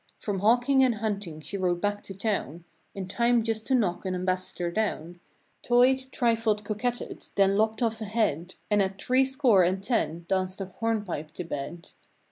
From 0.17 0.39
hawking 0.39 0.83
and 0.83 0.95
hunting 0.95 1.41
she 1.41 1.57
rode 1.57 1.79
back 1.79 2.01
to 2.05 2.17
town, 2.17 2.65
In 2.95 3.07
time 3.07 3.43
just 3.43 3.67
to 3.67 3.75
knock 3.75 4.03
an 4.03 4.15
ambassador 4.15 4.71
down; 4.71 5.19
Toy'd, 5.61 6.07
trifled, 6.11 6.65
coquetted, 6.65 7.29
then 7.35 7.55
lopped 7.55 7.83
off 7.83 8.01
a 8.01 8.05
head; 8.05 8.55
And 8.71 8.81
at 8.81 8.99
threescore 8.99 9.61
and 9.63 9.83
ten 9.83 10.25
danced 10.27 10.59
a 10.59 10.65
hornpipe 10.65 11.29
to 11.33 11.43
bed. 11.43 11.91